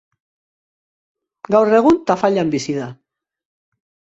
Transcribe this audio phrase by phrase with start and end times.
[1.55, 2.89] Gaur egun, Tafallan bizi da.